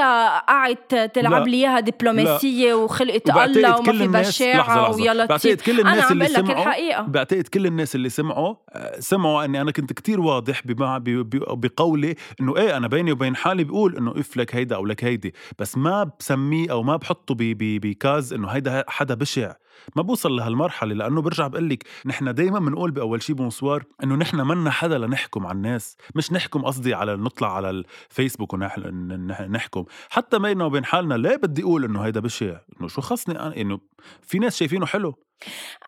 [0.49, 0.77] قاعد
[1.15, 7.01] تلعب لي إياها دبلوماسية وخلقة الله وما في بشاعة ويلا بعتقد كل الناس اللي سمعوا
[7.01, 8.55] بعتقد كل الناس اللي سمعوا
[8.99, 14.11] سمعوا أني أنا كنت كتير واضح بقولي إنه إيه أنا بيني وبين حالي بقول إنه
[14.11, 15.35] إف لك هيدا أو لك هيدي.
[15.59, 19.53] بس ما بسميه أو ما بحطه بكاز إنه هيدا حدا بشع.
[19.97, 24.37] ما بوصل لهالمرحلة لأنه برجع بقول لك نحن دائما بنقول بأول شي bonsoir إنه نحن
[24.37, 30.65] منا حدا لنحكم على الناس مش نحكم قصدي على نطلع على الفيسبوك ونحكم حتى بيننا
[30.65, 33.81] وبين حالنا ليه بدي أقول إنه هيدا بشع إنه شو خصني أنا إنه
[34.23, 35.15] في ناس شايفينه حلو.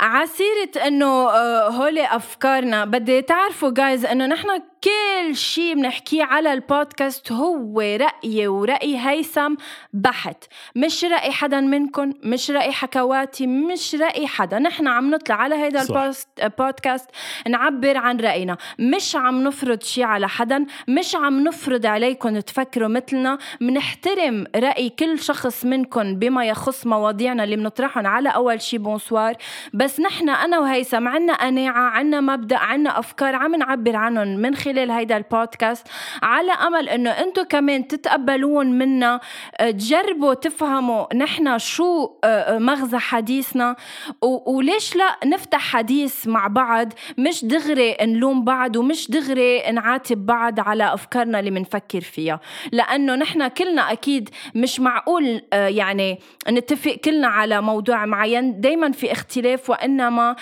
[0.00, 2.84] على سيرة إنه آه، هولي أفكارنا.
[2.84, 4.48] بدي تعرفوا guys إنه نحن
[4.84, 9.54] كل شيء بنحكيه على البودكاست هو رأيي ورأي هيثم
[9.92, 10.44] بحت.
[10.76, 14.58] مش رأي حدا منكم مش رأي حكواتي مش رأي حدا.
[14.58, 17.10] نحن عم نطلع على هيدا البودكاست
[17.48, 18.56] نعبر عن رأينا.
[18.78, 23.38] مش عم نفرض شيء على حدا مش عم نفرض عليكم تفكروا مثلنا.
[23.60, 29.34] منحترم رأي كل شخص منكم بما يخص مواضيعنا اللي بنطرحهم على أول شي بونسوار.
[29.74, 34.73] بس نحن أنا وهيثم عنا قناعة عنا مبدأ عنا أفكار عم نعبر عنهم من خلال
[34.74, 35.86] خلال هيدا البودكاست
[36.22, 39.20] على أمل إنه أنتم كمان تتقبلون منا
[39.60, 43.76] آه، تجربوا تفهموا نحن شو آه، مغزى حديثنا.
[44.22, 50.94] وليش لا نفتح حديث مع بعض؟ مش دغري نلوم بعض ومش دغري نعاتب بعض على
[50.94, 52.40] أفكارنا اللي بنفكر فيها.
[52.72, 58.60] لأنه نحن كلنا أكيد مش معقول يعني نتفق كلنا على موضوع معين.
[58.60, 60.36] دائما في اختلاف وإنما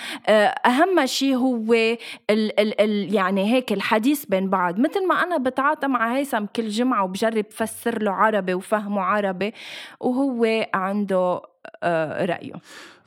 [0.65, 1.97] أهم شيء هو ال
[2.29, 4.79] ال ال يعني هيك الحديث بين بعض.
[4.79, 9.53] مثل ما أنا بتعاطى مع هيثم كل جمعة وبجرب فسر له عربي وفهمه عربي
[9.99, 11.41] وهو عنده
[11.83, 12.53] آه، رأيه.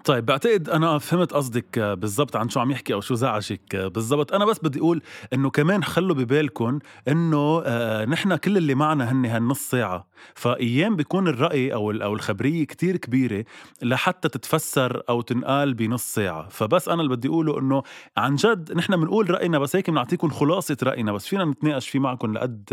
[0.06, 4.32] طيب بعتقد أنا فهمت قصدك بالضبط عن شو عم يحكي أو شو زعجك بالضبط.
[4.32, 9.26] أنا بس بدي أقول إنه كمان خلوا ببالكم إنه آه نحن كل اللي معنا هن
[9.26, 10.08] هالنص ساعة.
[10.34, 13.44] فأيام بيكون الرأي أو أو الخبرية كتير كبيرة
[13.82, 16.48] لحتى تتفسر أو تنقال بنص ساعة.
[16.48, 17.82] فبس أنا اللي بدي أقوله إنه
[18.16, 21.26] عن جد نحن بنقول رأينا بس هيك بنعطيكم خلاصة رأينا بس.
[21.26, 22.64] فينا نتناقش فيه معكم لقد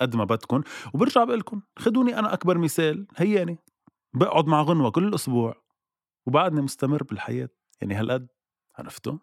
[0.00, 0.62] قد ما بدكم.
[0.94, 3.58] وبرجع بقول لكم خذوني أنا أكبر مثال هياني.
[4.14, 5.65] بقعد مع غنوة كل أسبوع
[6.26, 7.48] وبعدني مستمر بالحياة
[7.80, 8.26] يعني هالقد
[8.78, 9.18] عرفتوا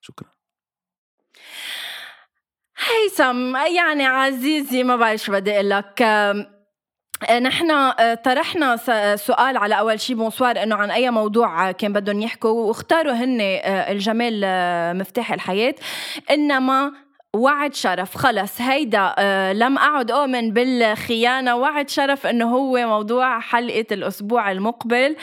[0.00, 0.28] شكرا.
[2.76, 6.02] هيثم يعني عزيزي ما بعرف شو بدي أقول لك.
[7.30, 8.76] نحن آه، طرحنا
[9.16, 13.92] سؤال على أول شيء بونسوار إنه عن أي موضوع كان بدهم يحكوا واختاروا هن آه،
[13.92, 15.74] الجمال آه، مفتاح الحياة.
[16.30, 16.92] إنما
[17.36, 18.16] وعد شرف.
[18.16, 21.56] خلص هيدا آه لم أعد أؤمن بالخيانة.
[21.56, 25.16] وعد شرف أنه هو موضوع حلقة الأسبوع المقبل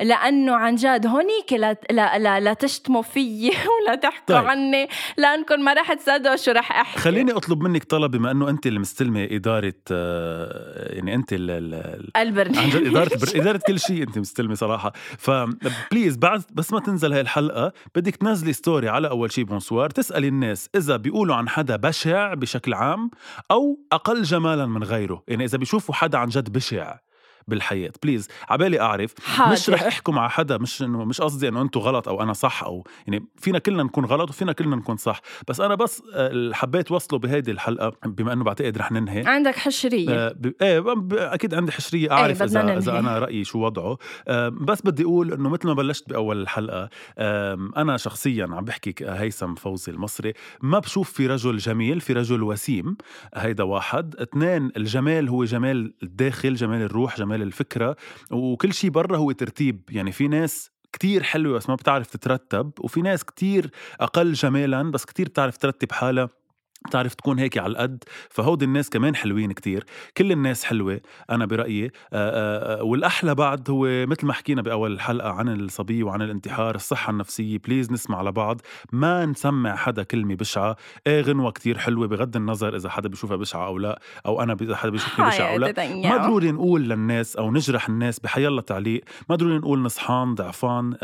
[0.00, 3.52] لأنه عن جد هونيك لا, لا, لا, لا تشتموا فيي
[3.86, 4.46] ولا تحكوا طيب.
[4.46, 7.00] عني لأنكم ما رح تصدقوا شو رح أحكي.
[7.00, 12.58] خليني أطلب منك طلب بما أنه أنت اللي مستلمة إدارة آه يعني أنت البرنامج.
[12.58, 14.92] عن جد إدارة إدارة كل شيء أنت مستلمة صراحة.
[15.18, 19.90] ف please بعد بس ما تنزل هاي الحلقة بدك تنزلي story على أول شيء bonsoir
[19.90, 23.10] تسألي الناس إذا بيقولوا عن حدا بشع بشكل عام
[23.50, 25.22] أو أقل جمالا من غيره.
[25.28, 26.98] يعني إذا بيشوفوا حدا عن جد بشع
[27.48, 27.92] بالحياة.
[28.02, 29.52] بليز عبالي أعرف حاضر.
[29.52, 32.64] مش رح احكم على حدا مش إنه مش قصدي إنه أنتم غلط أو أنا صح
[32.64, 35.20] أو يعني فينا كلنا نكون غلط وفينا كلنا نكون صح.
[35.48, 39.22] بس أنا بس آه، حبيت وصله بهيدي الحلقة بما إنه بعتقد رح ننهي.
[39.26, 40.10] عندك حشرية.
[40.10, 40.52] آه ب...
[40.62, 40.84] إيه
[41.34, 43.98] أكيد عندي حشرية أعرف إيه إذا إذا أنا رأيي شو وضعه.
[44.28, 48.94] آه بس بدي أقول إنه مثل ما بلشت بأول الحلقة آه أنا شخصيا عم بحكي
[49.00, 52.96] هيثم فوزي المصري ما بشوف في رجل جميل في رجل وسيم
[53.34, 54.16] هيدا واحد.
[54.16, 57.96] اثنين الجمال هو جمال الداخل جمال الروح جمال الفكرة
[58.30, 59.80] وكل شيء برا هو ترتيب.
[59.90, 63.70] يعني في ناس كتير حلوة بس ما بتعرف تترتب وفي ناس كتير
[64.00, 66.28] أقل جمالا بس كتير بتعرف ترتب حالها.
[66.86, 69.84] بتعرف تكون هيك على القد فهود الناس كمان حلوين كتير.
[70.16, 71.84] كل الناس حلوة أنا برأيي.
[71.84, 77.10] آآ آآ والأحلى بعد هو مثل ما حكينا بأول الحلقة عن الصبية وعن الانتحار الصحة
[77.10, 78.60] النفسية بليز نسمع لبعض.
[78.92, 80.76] ما نسمع حدا كلمة بشعة.
[81.06, 84.76] إيه غنوة كتير حلوة بغض النظر إذا حدا بيشوفها بشعة أو لا أو أنا إذا
[84.76, 85.72] حدا بيشوفني بشعة أو لا.
[86.08, 89.04] ما ضروري نقول للناس أو نجرح الناس بحيالله تعليق.
[89.28, 90.94] ما ضروري نقول نصحان ضعفان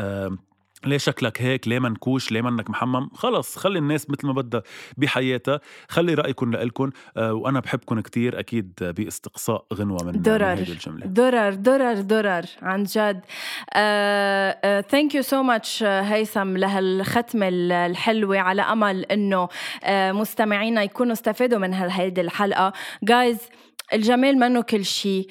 [0.86, 4.62] ليه شكلك هيك؟ ليه منكوش؟ ليه منك محمم؟ خلص خلي الناس مثل ما بدها
[4.96, 5.60] بحياتها.
[5.88, 11.06] خلي رايكم لإلكم آه وأنا بحبكم كتير أكيد باستقصاء غنوة من درر من الجملة.
[11.06, 13.20] درر درر درر عن جد.
[14.90, 18.38] thank you so much هيثم لهالختمة الحلوة.
[18.38, 22.72] على أمل إنه uh, مستمعينا يكونوا استفادوا من هيدي الحلقة.
[23.02, 23.38] guys
[23.92, 25.26] الجمال منه كل شيء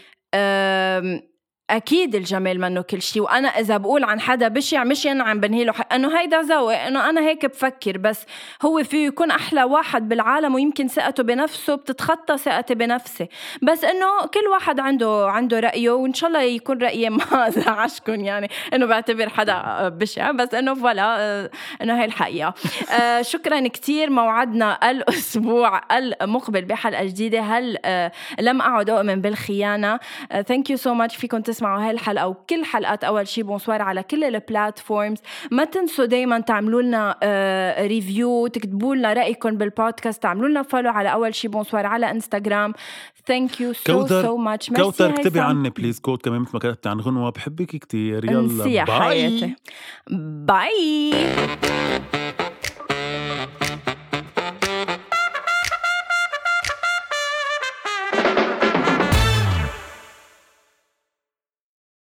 [1.69, 5.63] أكيد الجمال منه كل شيء وأنا إذا بقول عن حدا بشع مش أنا عم بنهي
[5.63, 8.25] له إنه هيدا ذوق إنه أنا هيك بفكر بس
[8.61, 13.27] هو فيه يكون أحلى واحد بالعالم ويمكن ثقته بنفسه بتتخطى ثقتي بنفسي.
[13.61, 18.49] بس إنه كل واحد عنده عنده رأيه وإن شاء الله يكون رأيي ما زعجكم يعني
[18.73, 21.49] إنه بعتبر حدا بشع بس إنه voilà
[21.81, 22.53] إنه هي الحقيقة.
[23.01, 27.39] آه، شكرا كثير موعدنا الأسبوع المقبل بحلقة جديدة.
[27.39, 29.99] هل آه، لم أعد أؤمن بالخيانة؟
[30.47, 34.23] thank you so much فيكم تسمعوا هاي الحلقة وكل حلقات أول شي bonsoir على كل
[34.23, 35.17] ال platforms
[35.51, 37.15] ما تنسوا دائما تعملوا لنا
[37.87, 42.73] review تكتبوا لنا رأيكم بالبودكاست تعملوا لنا follow على أول شي bonsoir على انستغرام
[43.27, 46.99] thank you so so much كوثر اكتبي عني please كود كمان مثل ما كتبت عن
[46.99, 49.55] غنوه بحبك كثير يلا bye
[50.45, 51.13] باي